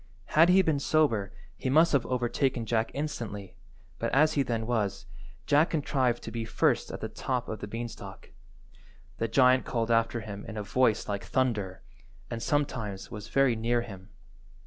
[0.33, 3.55] Had he been sober he must have overtaken Jack instantly,
[3.99, 5.05] but as he then was,
[5.45, 8.31] Jack contrived to be first at the top of the beanstalk.
[9.19, 11.83] The giant called after him in a voice like thunder,
[12.31, 14.09] and sometimes was very near him.